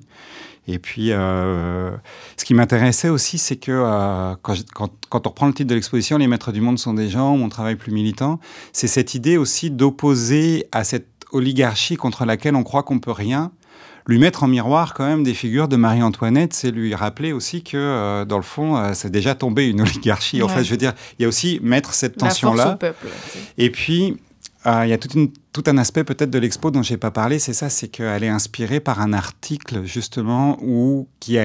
[0.67, 1.91] Et puis, euh,
[2.37, 5.75] ce qui m'intéressait aussi, c'est que euh, quand, quand, quand, on reprend le titre de
[5.75, 8.39] l'exposition, Les Maîtres du Monde sont des gens, mon travail plus militant,
[8.71, 13.51] c'est cette idée aussi d'opposer à cette oligarchie contre laquelle on croit qu'on peut rien,
[14.07, 17.77] lui mettre en miroir quand même des figures de Marie-Antoinette, c'est lui rappeler aussi que,
[17.77, 20.41] euh, dans le fond, euh, c'est déjà tombé une oligarchie.
[20.41, 22.77] En fait, je veux dire, il y a aussi mettre cette tension-là.
[23.57, 24.17] Et puis,
[24.65, 27.09] euh, il y a toute une, tout un aspect peut-être de l'expo dont j'ai pas
[27.09, 31.37] parlé, c'est ça, c'est qu'elle est inspirée par un article justement où qui,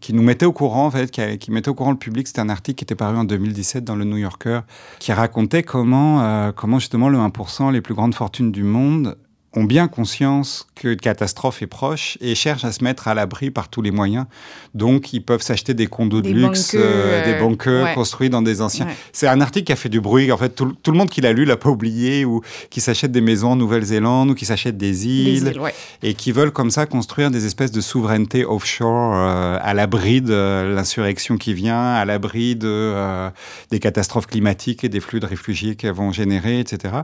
[0.00, 2.26] qui nous mettait au courant en fait, qui, qui mettait au courant le public.
[2.26, 4.60] C'était un article qui était paru en 2017 dans le New Yorker,
[4.98, 9.16] qui racontait comment euh, comment justement le 1% les plus grandes fortunes du monde
[9.56, 13.68] ont bien conscience qu'une catastrophe est proche et cherchent à se mettre à l'abri par
[13.68, 14.26] tous les moyens.
[14.74, 18.86] Donc, ils peuvent s'acheter des condos de luxe, euh, des bunkers construits dans des anciens.
[19.12, 20.30] C'est un article qui a fait du bruit.
[20.30, 23.22] En fait, tout, le monde qui l'a lu l'a pas oublié, ou qui s'achète des
[23.22, 25.58] maisons en Nouvelle-Zélande, ou qui s'achète des îles,
[26.02, 30.74] et qui veulent comme ça construire des espèces de souveraineté offshore euh, à l'abri de
[30.74, 33.30] l'insurrection qui vient, à l'abri de, euh,
[33.70, 36.96] des catastrophes climatiques et des flux de réfugiés qu'elles vont générer, etc.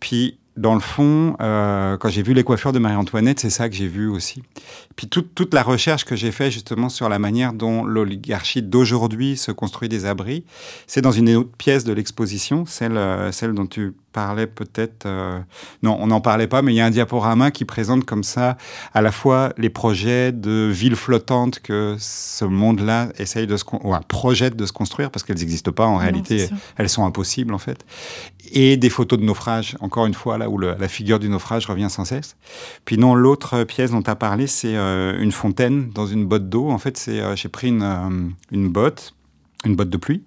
[0.00, 3.74] Puis, dans le fond, euh, quand j'ai vu les coiffures de Marie-Antoinette, c'est ça que
[3.74, 4.42] j'ai vu aussi.
[4.94, 9.36] Puis toute, toute la recherche que j'ai faite justement sur la manière dont l'oligarchie d'aujourd'hui
[9.36, 10.44] se construit des abris,
[10.86, 15.04] c'est dans une autre pièce de l'exposition, celle, euh, celle dont tu parlais peut-être.
[15.04, 15.40] Euh,
[15.82, 18.56] non, on n'en parlait pas, mais il y a un diaporama qui présente comme ça
[18.94, 23.94] à la fois les projets de villes flottantes que ce monde-là essaye de se ou
[23.94, 27.58] un projet de se construire parce qu'elles n'existent pas en réalité, elles sont impossibles en
[27.58, 27.84] fait,
[28.52, 29.76] et des photos de naufrage.
[29.80, 32.36] Encore une fois là où la figure du naufrage revient sans cesse.
[32.84, 36.48] Puis non, l'autre pièce dont tu as parlé, c'est euh, une fontaine dans une botte
[36.48, 36.70] d'eau.
[36.70, 39.13] En fait, c'est euh, j'ai pris une, une botte
[39.64, 40.22] une botte de pluie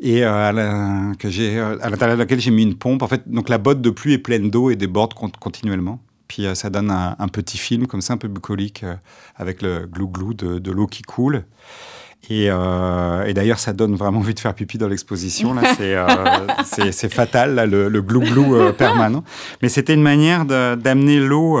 [0.00, 3.02] et euh, à que j'ai euh, à l'intérieur de laquelle j'ai mis une pompe.
[3.02, 6.00] En fait, donc la botte de pluie est pleine d'eau et déborde continuellement.
[6.28, 8.84] Puis euh, ça donne un, petit film comme ça, un peu bucolique,
[9.36, 11.44] avec le glou-glou de, l'eau qui coule.
[12.30, 15.52] Et, et d'ailleurs, ça donne vraiment envie de faire pipi dans l'exposition.
[15.52, 15.74] Là,
[16.64, 19.22] c'est fatal, là, le glou-glou permanent.
[19.60, 21.58] Mais c'était une manière d'amener l'eau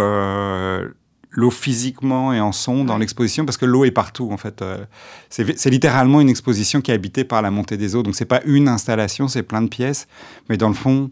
[1.34, 4.62] l'eau physiquement et en son dans l'exposition parce que l'eau est partout en fait.
[4.62, 4.84] Euh,
[5.28, 8.02] c'est littéralement une exposition qui est habitée par la montée des eaux.
[8.02, 10.06] Donc c'est pas une installation, c'est plein de pièces,
[10.48, 11.10] mais dans le fond,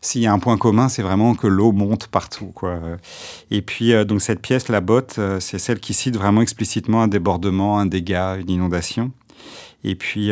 [0.00, 2.52] s'il y a un point commun, c'est vraiment que l'eau monte partout.
[2.54, 2.78] Quoi.
[3.50, 7.02] Et puis, euh, donc cette pièce, la botte, euh, c'est celle qui cite vraiment explicitement
[7.02, 9.10] un débordement, un dégât, une inondation.
[9.84, 10.30] Et puis,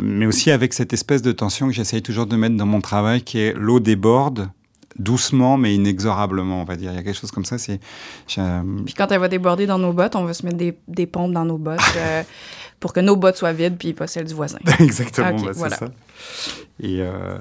[0.00, 3.22] mais aussi avec cette espèce de tension que j'essaye toujours de mettre dans mon travail,
[3.22, 4.50] qui est l'eau déborde,
[4.98, 6.92] doucement mais inexorablement, on va dire.
[6.92, 7.58] Il y a quelque chose comme ça.
[7.58, 7.80] C'est.
[8.26, 11.32] Puis quand elle va déborder dans nos bottes, on va se mettre des, des pompes
[11.32, 12.22] dans nos bottes euh,
[12.80, 14.58] pour que nos bottes soient vides puis pas celles du voisin.
[14.80, 15.88] Exactement, bah, c'est ça.
[16.80, 17.38] Et, euh,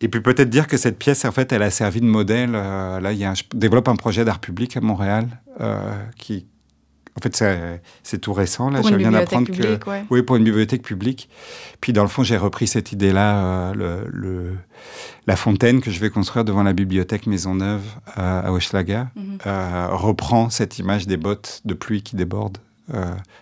[0.00, 2.52] et puis peut-être dire que cette pièce, en fait, elle a servi de modèle.
[2.52, 5.28] là, il y a je développe un projet d'art public à Montréal
[6.16, 6.46] qui,
[7.18, 8.70] en fait, c'est tout récent.
[8.70, 9.78] Là, pour je viens d'apprendre que
[10.10, 11.28] oui, pour une bibliothèque publique.
[11.80, 14.56] Puis dans le fond, j'ai repris cette idée-là, euh, le,
[15.26, 17.82] la fontaine que je vais construire devant la bibliothèque Maisonneuve
[18.16, 19.38] euh, à Hochelaga mhm.
[19.46, 22.58] euh, reprend cette image des bottes de pluie qui débordent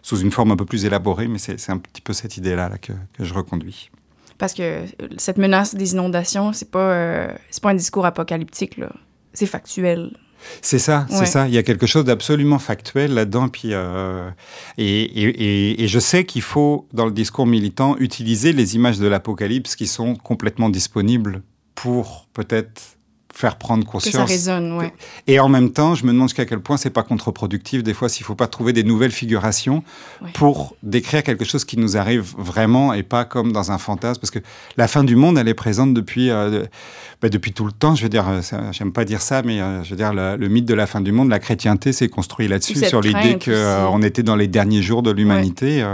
[0.02, 2.78] sous une forme un peu plus élaborée, mais c'est un petit peu cette idée-là là,
[2.78, 3.92] que, que, je reconduis.
[4.38, 4.80] Parce que
[5.18, 8.90] cette menace des inondations, c'est pas c'est pas un discours apocalyptique là,
[9.34, 10.16] c'est factuel.
[10.62, 11.48] C'est ça, c'est ça.
[11.48, 13.48] Il y a quelque chose d'absolument factuel là-dedans.
[13.48, 14.30] Puis, euh,
[14.78, 19.76] et, et, je sais qu'il faut, dans le discours militant, utiliser les images de l'apocalypse
[19.76, 21.42] qui sont complètement disponibles
[21.74, 22.95] pour peut-être
[23.36, 24.12] faire prendre conscience.
[24.12, 24.92] Que ça résonne, ouais.
[25.26, 28.08] Et en même temps, je me demande jusqu'à quel point c'est pas contre-productif des fois
[28.08, 29.82] s'il faut pas trouver des nouvelles figurations
[30.32, 34.30] pour décrire quelque chose qui nous arrive vraiment et pas comme dans un fantasme parce
[34.30, 34.38] que
[34.76, 36.64] la fin du monde elle est présente depuis euh,
[37.20, 37.94] bah, depuis tout le temps.
[37.94, 38.40] Je veux dire, euh,
[38.72, 41.12] j'aime pas dire ça, mais euh, je veux dire le, mythe de la fin du
[41.12, 45.02] monde, la chrétienté s'est construit là-dessus sur l'idée que on était dans les derniers jours
[45.02, 45.84] de l'humanité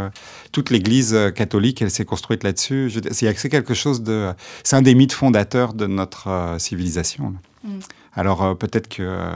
[0.53, 2.93] toute l'Église catholique, elle s'est construite là-dessus.
[3.11, 4.31] C'est quelque chose de,
[4.65, 7.32] c'est un des mythes fondateurs de notre civilisation.
[7.65, 7.79] Mm.
[8.15, 9.29] Alors euh, peut-être que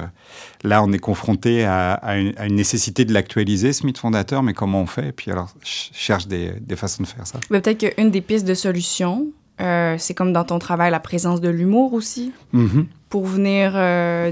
[0.64, 4.86] là, on est confronté à, une, nécessité de l'actualiser, ce mythe fondateur, mais comment on
[4.86, 5.08] fait?
[5.08, 7.38] Et puis alors, je cherche des, façons de faire ça.
[7.48, 11.94] peut-être qu'une des pistes de solution, c'est comme dans ton travail, la présence de l'humour
[11.94, 12.86] aussi, mm-hmm.
[13.08, 13.72] pour venir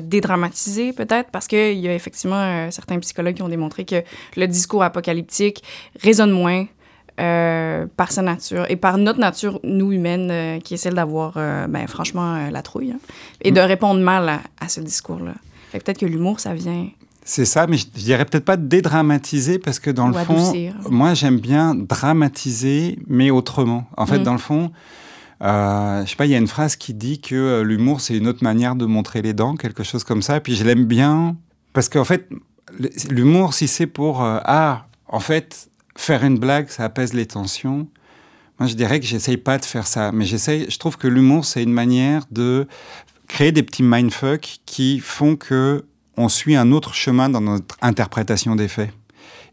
[0.02, 4.02] dédramatiser peut-être, parce qu'il y a effectivement certains psychologues qui ont démontré que
[4.36, 5.62] le discours apocalyptique
[6.02, 6.66] résonne moins
[7.20, 11.34] euh, par sa nature et par notre nature, nous humaines, euh, qui est celle d'avoir,
[11.36, 12.98] euh, ben, franchement, la trouille hein,
[13.40, 13.64] et de mm.
[13.64, 15.34] répondre mal à, ce discours-là.
[15.70, 16.88] Peut-être que l'humour, ça vient.
[17.24, 20.52] C'est ça, mais je, dirais peut-être pas dédramatiser parce que dans le fond,
[20.90, 23.86] moi j'aime bien dramatiser, mais autrement.
[23.96, 24.24] En fait, mm.
[24.24, 24.72] dans le fond,
[25.40, 28.42] je sais pas, il y a une phrase qui dit que l'humour c'est une autre
[28.42, 30.38] manière de montrer les dents, quelque chose comme ça.
[30.38, 31.36] Et puis je l'aime bien
[31.74, 32.28] parce qu'en fait,
[33.08, 37.88] l'humour, si c'est pour ah, en fait, faire une blague, ça apaise les tensions.
[38.58, 40.66] Moi, je dirais que j'essaye pas de faire ça, mais j'essaye.
[40.70, 42.68] Je trouve que l'humour, c'est une manière de
[43.26, 45.84] créer des petits mindfuck qui font que
[46.16, 48.90] on suit un autre chemin dans notre interprétation des faits.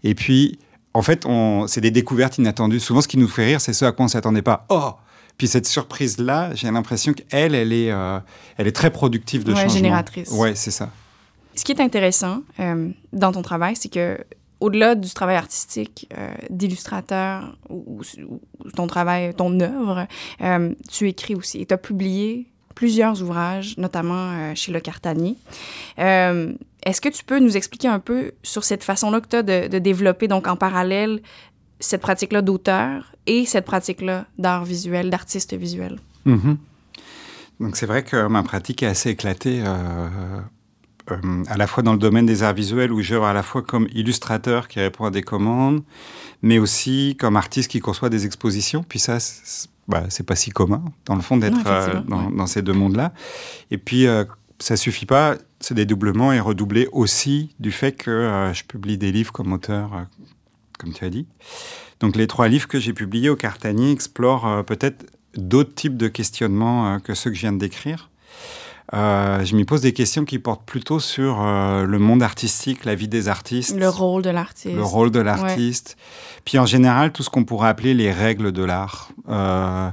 [0.04, 0.60] Et puis,
[0.94, 1.26] en fait,
[1.68, 2.80] c'est des découvertes inattendues.
[2.80, 4.66] Souvent, ce qui nous fait rire, c'est ce à quoi on s'attendait pas.
[4.70, 4.92] Oh,
[5.38, 8.20] puis cette surprise-là, j'ai l'impression qu'elle, elle est, euh,
[8.58, 9.76] elle est très productive de ouais, changement.
[9.76, 10.30] génératrice.
[10.30, 10.92] Ouais, c'est ça.
[11.56, 14.20] Ce qui est intéressant euh, dans ton travail, c'est que
[14.62, 18.02] au-delà du travail artistique euh, d'illustrateur ou,
[18.76, 20.08] ton travail, ton œuvre,
[20.42, 21.62] euh, tu écris aussi.
[21.62, 25.36] Et tu as publié plusieurs ouvrages, notamment euh, chez Le Cartanier.
[25.98, 29.78] Est-ce que tu peux nous expliquer un peu sur cette façon-là que tu as de,
[29.80, 31.22] développer, donc en parallèle,
[31.80, 36.00] cette pratique-là d'auteur et cette pratique-là d'art visuel, d'artiste visuel?
[36.26, 36.58] Mm-hmm.
[37.60, 39.64] Donc c'est vrai que ma pratique est assez éclatée
[41.10, 43.62] euh, à la fois dans le domaine des arts visuels où j'œuvre à la fois
[43.62, 45.84] comme illustrateur qui répond à des commandes,
[46.42, 48.84] mais aussi comme artiste qui conçoit des expositions.
[48.88, 52.74] Puis ça, c'est bah, pas si commun, dans le fond, d'être euh, dans, ces deux
[52.74, 53.14] mondes-là.
[53.72, 54.26] Et puis, euh,
[54.60, 59.32] ça suffit pas, ce dédoublement est redoublé aussi du fait que je publie des livres
[59.32, 60.06] comme auteur,
[60.78, 61.26] comme tu as dit.
[62.00, 67.00] Donc, les trois livres que j'ai publiés au Cartanier explorent peut-être d'autres types de questionnements
[67.00, 68.11] que ceux que je viens de décrire.
[68.94, 72.96] Euh, je m'y pose des questions qui portent plutôt sur euh, le monde artistique, la
[72.96, 73.78] vie des artistes.
[73.78, 74.76] Le rôle de l'artiste.
[74.76, 75.98] Le rôle de l'artiste.
[76.44, 79.10] Puis en général, tout ce qu'on pourrait appeler les règles de l'art.
[79.30, 79.90] Euh,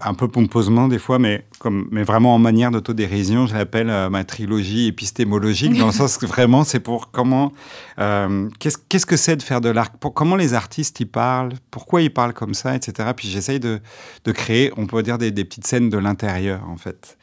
[0.00, 4.22] un peu pompeusement des fois, mais, comme, mais vraiment en manière d'autodérision, je l'appelle ma
[4.22, 7.50] trilogie épistémologique, dans le sens que vraiment c'est pour comment,
[7.96, 12.14] qu'est-ce, qu'est-ce que c'est de faire de l'art, comment les artistes y parlent, pourquoi ils
[12.14, 13.08] parlent comme ça, etc.
[13.16, 13.80] Puis j'essaye de,
[14.24, 17.18] de créer, on peut dire, des, des petites scènes de l'intérieur, en fait.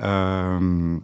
[0.00, 0.98] Euh,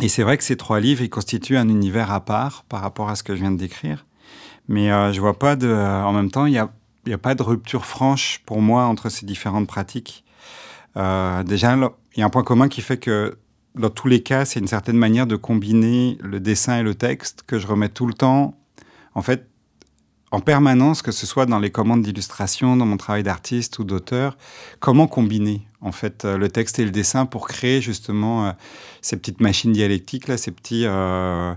[0.00, 3.08] et c'est vrai que ces trois livres, ils constituent un univers à part par rapport
[3.08, 4.06] à ce que je viens de décrire.
[4.68, 5.72] Mais euh, je vois pas de.
[5.72, 6.68] En même temps, il n'y a,
[7.10, 10.24] a pas de rupture franche pour moi entre ces différentes pratiques.
[10.96, 13.38] Euh, déjà, il y a un point commun qui fait que
[13.74, 17.44] dans tous les cas, c'est une certaine manière de combiner le dessin et le texte
[17.46, 18.58] que je remets tout le temps.
[19.14, 19.48] En fait,
[20.30, 24.36] en permanence, que ce soit dans les commandes d'illustration, dans mon travail d'artiste ou d'auteur,
[24.78, 28.52] comment combiner en fait euh, le texte et le dessin pour créer justement euh,
[29.00, 30.84] ces petites machines dialectiques là, ces petits.
[30.86, 31.54] Euh,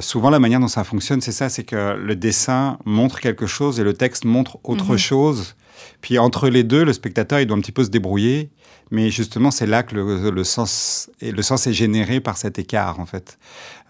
[0.00, 3.78] souvent la manière dont ça fonctionne, c'est ça, c'est que le dessin montre quelque chose
[3.78, 4.98] et le texte montre autre mhm.
[4.98, 5.54] chose.
[6.00, 8.50] Puis entre les deux, le spectateur il doit un petit peu se débrouiller
[8.90, 13.06] mais justement, c'est là que le, sens, le sens est généré par cet écart, en
[13.06, 13.38] fait.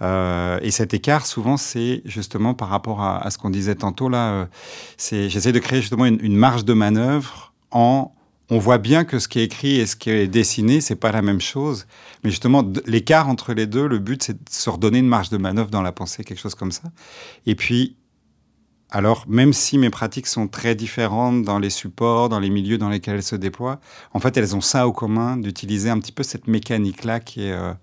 [0.02, 4.30] Euh, et cet écart, souvent, c'est justement par rapport à, ce qu'on disait tantôt, là,
[4.30, 4.46] euh,
[5.10, 8.12] j'essaie de créer justement une, une, marge de manœuvre en
[8.50, 11.12] on voit bien que ce qui est écrit et ce qui est dessiné, c'est pas
[11.12, 11.86] la même chose.
[12.24, 15.36] Mais justement, l'écart entre les deux, le but, c'est de se redonner une marge de
[15.36, 16.84] manœuvre dans la pensée, quelque chose comme ça.
[17.44, 17.96] Et puis,
[18.90, 22.88] alors, même si mes pratiques sont très différentes dans les supports, dans les milieux dans
[22.88, 23.80] lesquels elles se déploient,
[24.14, 27.52] en fait, elles ont ça au commun d'utiliser un petit peu cette mécanique-là qui, est,
[27.52, 27.74] euh,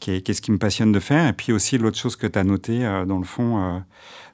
[0.00, 1.28] qui, est, ce qui me passionne de faire.
[1.28, 3.82] Et puis aussi, l'autre chose que tu as noté, euh, dans le fond,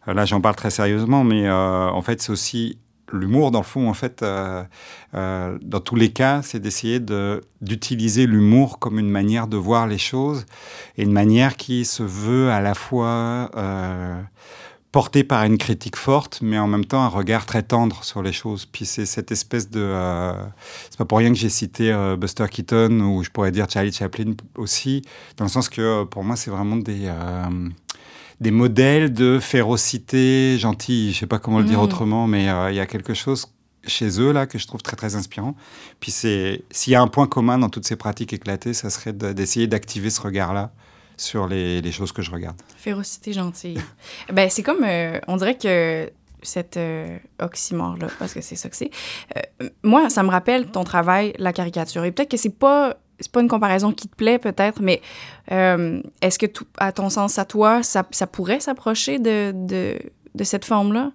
[0.06, 2.78] euh, là, j'en parle très sérieusement, mais en fait, c'est aussi
[3.12, 4.24] l'humour, dans le fond, en fait,
[5.12, 7.00] dans tous les cas, c'est d'essayer
[7.60, 10.46] d'utiliser l'humour comme une manière de voir les choses
[10.96, 13.50] et une manière qui se veut à la fois
[14.94, 18.30] porté par une critique forte, mais en même temps un regard très tendre sur les
[18.30, 18.64] choses.
[18.64, 19.80] Puis c'est cette espèce de...
[19.80, 20.32] Euh,
[20.88, 23.92] c'est pas pour rien que j'ai cité euh, Buster Keaton, ou je pourrais dire Charlie
[23.92, 25.02] Chaplin aussi,
[25.36, 27.12] dans le sens que euh, pour moi c'est vraiment des...
[28.40, 31.88] des modèles de férocité gentille, je sais pas comment le dire mmh.
[31.88, 33.48] autrement, mais il y a quelque chose
[33.88, 35.56] chez eux là que je trouve très très inspirant.
[35.98, 39.12] Puis c'est s'il y a un point commun dans toutes ces pratiques éclatées, ça serait
[39.12, 40.70] d'essayer d'activer ce regard-là
[41.16, 42.56] sur les, choses que je regarde.
[42.76, 43.80] Férocité gentille.
[44.32, 46.10] ben, c'est comme, euh, on dirait que
[46.42, 48.90] cette euh, oxymore-là, parce que c'est ça que c'est,
[49.36, 52.04] euh, moi, ça me rappelle ton travail, la caricature.
[52.04, 55.00] Et peut-être que c'est pas, c'est pas une comparaison qui te plaît, peut-être, mais
[55.48, 56.46] est-ce que,
[56.78, 59.98] à ton sens, à toi, ça, ça pourrait s'approcher de, de,
[60.34, 61.12] de cette forme-là?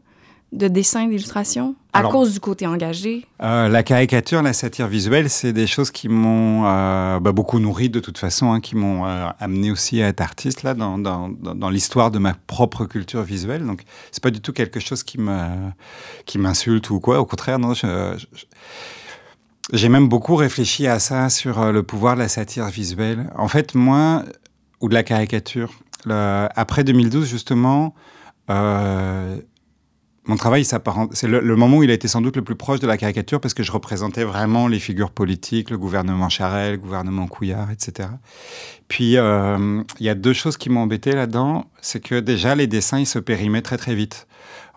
[0.51, 3.25] De dessin, d'illustration, à cause du côté engagé?
[3.41, 7.89] euh, La caricature, la satire visuelle, c'est des choses qui m'ont euh, bah, beaucoup nourri
[7.89, 11.29] de toute façon, hein, qui m'ont euh, amené aussi à être artiste là, dans, dans,
[11.29, 13.65] dans l'histoire de ma propre culture visuelle.
[13.65, 15.39] Donc, c'est pas du tout quelque chose qui me
[16.25, 17.19] qui m'insulte ou quoi.
[17.19, 17.73] Au contraire, non.
[19.71, 23.29] j'ai même beaucoup réfléchi à ça sur le pouvoir de la satire visuelle.
[23.35, 24.23] En fait, moi,
[24.81, 25.71] ou de la caricature.
[26.07, 27.93] après 2012, justement,
[28.49, 29.37] euh,
[30.29, 32.85] mon travail, c'est le, moment où il a été sans doute le plus proche de
[32.85, 37.25] la caricature parce que je représentais vraiment les figures politiques, le gouvernement Charel, le gouvernement
[37.25, 38.09] Couillard, etc.
[38.87, 41.65] Puis, euh, il y a deux choses qui m'ont embêté là-dedans.
[41.81, 44.27] C'est que déjà, les dessins, ils se périmaient très, très vite.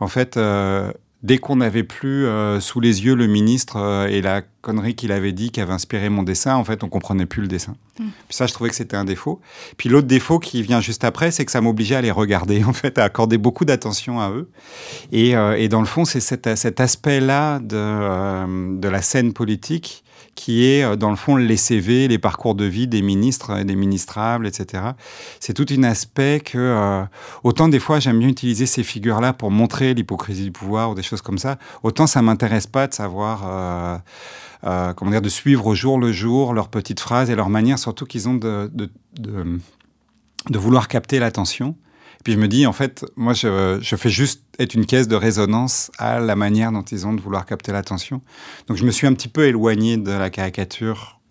[0.01, 0.91] En fait, euh,
[1.23, 5.13] dès qu'on n'avait plus euh, sous les yeux le ministre euh, et la connerie qu'il
[5.13, 7.75] avait dit qui avait inspiré mon dessin, en fait, on comprenait plus le dessin.
[7.99, 8.05] Mm.
[8.29, 9.41] Puis ça, je trouvais que c'était un défaut.
[9.77, 12.73] Puis l'autre défaut qui vient juste après, c'est que ça m'obligeait à les regarder, en
[12.73, 14.51] fait, à accorder beaucoup d'attention à eux.
[15.13, 20.05] Et, euh, et, dans le fond, c'est cet, cet aspect-là de, de la scène politique
[20.35, 23.65] qui est, euh, dans le fond, les CV, les parcours de vie des ministres et
[23.65, 24.83] des ministrables, etc.
[25.41, 27.05] C'est tout un aspect que, euh,
[27.45, 31.03] autant des fois, j'aime bien utiliser ces figures-là pour montrer l'hypocrisie du pouvoir ou des
[31.03, 33.43] choses comme ça, autant ça m'intéresse pas de savoir,
[34.65, 37.79] euh, comment dire, de suivre au jour le jour leurs petites phrases et leur manière,
[37.79, 38.81] surtout qu'ils ont de
[40.51, 41.77] vouloir capter l'attention.
[42.25, 45.17] Puis je me dis, en fait, moi, je, je, fais juste être une caisse de
[45.17, 48.21] résonance à la manière dont ils ont de vouloir capter l'attention.
[48.69, 51.22] Donc je me suis un petit peu éloigné de la caricature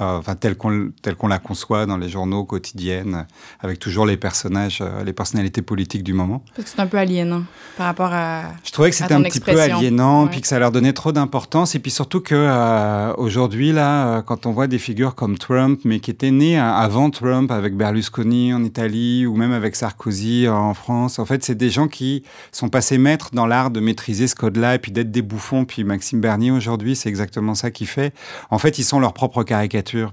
[0.00, 3.26] enfin, telle qu'on la conçoit dans les journaux quotidiennes,
[3.60, 6.42] avec toujours les personnages, euh, les personnalités politiques du moment.
[6.56, 7.42] Parce que c'est un peu aliénant
[7.76, 8.44] par rapport à.
[8.64, 11.74] Je trouvais que c'était un petit peu aliénant, puis que ça leur donnait trop d'importance,
[11.74, 16.00] et puis surtout que euh, aujourd'hui là, quand on voit des figures comme Trump, mais
[16.00, 21.18] qui étaient nées avant Trump, avec Berlusconi en Italie ou même avec Sarkozy en France,
[21.18, 24.76] en fait, c'est des gens qui sont passés maîtres dans l'art de maîtriser ce code-là
[24.76, 25.64] et puis d'être des bouffons.
[25.64, 28.14] Puis Maxime Bernier aujourd'hui, c'est exactement ça qu'il fait.
[28.50, 29.42] En fait, ils sont leur propre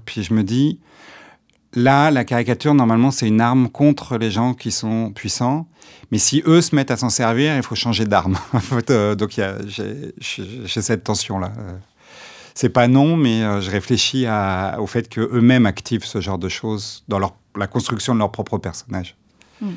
[0.04, 0.78] puis je me dis,
[1.74, 5.66] là, la caricature, normalement, c'est une arme contre les gens qui sont puissants.
[6.10, 8.38] Mais si eux se mettent à s'en servir, il faut changer d'arme.
[8.90, 11.52] Euh, donc j'ai cette tension-là.
[12.54, 14.26] C'est pas non, mais euh, je réfléchis
[14.78, 18.58] au fait qu'eux-mêmes activent ce genre de choses dans leur, la construction de leur propre
[18.58, 19.16] personnage.
[19.60, 19.70] Hmm.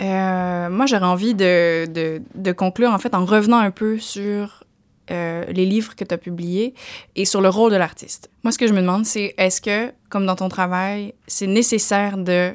[0.00, 4.64] Euh, moi, j'aurais envie de, de, de, conclure en fait en revenant un peu sur
[5.10, 6.74] euh, les livres que tu as publiés
[7.16, 8.30] et sur le rôle de l'artiste.
[8.44, 12.18] Moi, ce que je me demande, c'est est-ce que, comme dans ton travail, c'est nécessaire
[12.18, 12.52] de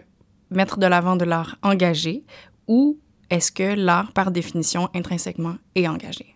[0.52, 2.24] mettre de l'avant de l'art engagé
[2.68, 2.98] ou
[3.30, 6.36] est-ce que l'art, par définition, intrinsèquement, est engagé?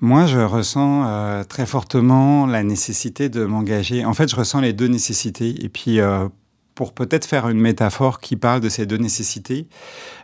[0.00, 4.04] Moi, je ressens euh, très fortement la nécessité de m'engager.
[4.04, 5.64] En fait, je ressens les deux nécessités.
[5.64, 6.28] Et puis, euh,
[6.76, 9.66] pour peut-être faire une métaphore qui parle de ces deux nécessités,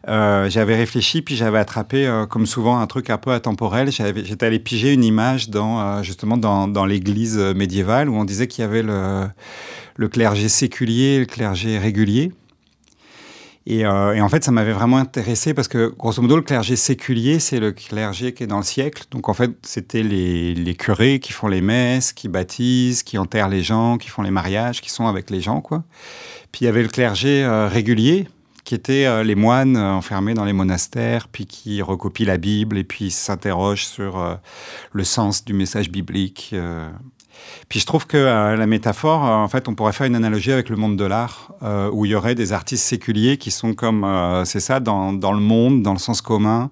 [0.06, 3.90] euh, j'avais réfléchi, puis j'avais attrapé, euh, comme souvent, un truc un peu atemporel.
[3.90, 8.62] J'étais allé piger une image dans, euh, justement dans, l'église médiévale où on disait qu'il
[8.62, 9.26] y avait le,
[9.96, 12.32] le clergé séculier et le clergé régulier.
[13.66, 16.74] Et, euh, et, en fait, ça m'avait vraiment intéressé parce que, grosso modo, le clergé
[16.74, 19.04] séculier, c'est le clergé qui est dans le siècle.
[19.10, 23.48] Donc, en fait, c'était les, les, curés qui font les messes, qui baptisent, qui enterrent
[23.48, 25.84] les gens, qui font les mariages, qui sont avec les gens, quoi.
[26.50, 28.28] Puis il y avait le clergé euh, régulier,
[28.64, 33.10] qui étaient les moines enfermés dans les monastères, puis qui recopient la Bible et puis
[33.10, 34.38] s'interrogent sur
[34.92, 36.54] le sens du message biblique.
[37.68, 40.76] Puis je trouve que la métaphore, en fait, on pourrait faire une analogie avec le
[40.76, 41.52] monde de l'art,
[41.92, 44.06] où il y aurait des artistes séculiers qui sont comme,
[44.44, 46.70] c'est ça, dans, dans, le monde, dans le sens commun,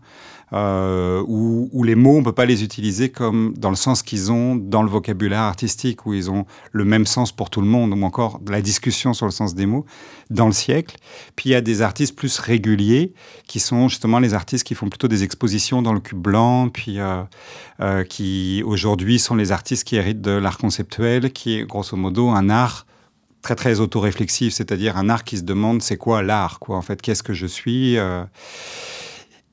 [0.53, 4.33] euh, où, les mots, on ne peut pas les utiliser comme dans le sens qu'ils
[4.33, 7.93] ont dans le vocabulaire artistique, où ils ont le même sens pour tout le monde,
[7.93, 9.87] ou encore la discussion sur le sens des mots
[10.29, 10.97] dans le siècle.
[11.37, 13.15] Puis il y a des artistes plus réguliers,
[13.47, 16.99] qui sont justement les artistes qui font plutôt des expositions dans le cube blanc, puis
[16.99, 17.23] euh,
[17.81, 22.29] euh, qui aujourd'hui sont les artistes qui héritent de l'art conceptuel, qui est grosso modo
[22.29, 22.87] un art
[23.43, 27.01] très très autoréflexif, c'est-à-dire un art qui se demande c'est quoi l'art, quoi en fait,
[27.01, 27.97] qu'est-ce que je suis.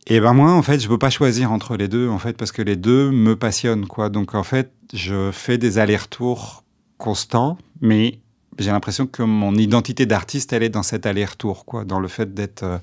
[0.10, 2.53] Et ben moi, en fait, je peux pas choisir entre les deux, en fait, parce
[2.53, 4.08] que les deux me passionnent, quoi.
[4.08, 6.64] Donc en fait, je fais des allers-retours
[6.97, 8.22] constants, mais
[8.58, 12.34] j'ai l'impression que mon identité d'artiste, elle est dans cet aller-retour, quoi, dans le fait
[12.34, 12.78] d'être euh,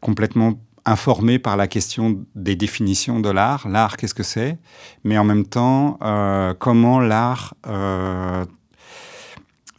[0.00, 3.68] complètement informé par la question des définitions de l'art.
[3.68, 4.56] L'art, qu'est-ce que c'est?
[5.02, 8.44] Mais en même temps, euh, comment l'art euh,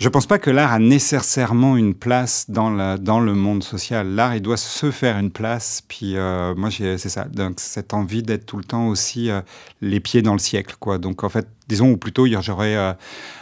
[0.02, 4.08] je pense pas que l'art a nécessairement une place dans, la, dans le monde social.
[4.08, 5.84] L'art, il doit se faire une place.
[5.88, 7.26] Puis euh, moi, c'est ça.
[7.26, 9.42] Donc, cette envie d'être tout le temps aussi euh,
[9.80, 10.76] les pieds dans le siècle.
[10.98, 12.94] Donc, en fait, disons, ou plutôt, j'aurais euh,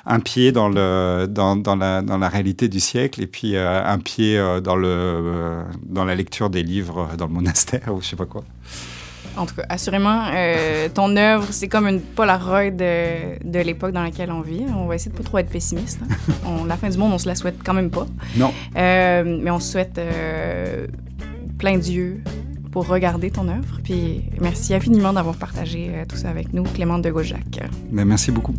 [0.05, 4.37] un pied dans, le, dans, la, dans la réalité du siècle et puis un pied
[4.61, 8.43] dans, le, dans la lecture des livres dans le monastère ou je sais pas quoi.
[9.37, 14.03] En tout cas, assurément, euh, ton œuvre, c'est comme une Polaroid de, de l'époque dans
[14.03, 14.65] laquelle on vit.
[14.75, 15.99] On va essayer de pas trop être pessimiste.
[16.03, 16.33] Hein.
[16.45, 18.07] On, la fin du monde, on se la souhaite quand même pas.
[18.35, 18.51] Non.
[18.75, 20.87] Euh, mais on se souhaite euh,
[21.57, 22.21] plein d'yeux
[22.71, 23.79] pour regarder ton œuvre.
[23.83, 27.59] Puis merci infiniment d'avoir partagé tout ça avec nous, Clément de Gaujac.
[27.91, 28.53] Ben, merci beaucoup.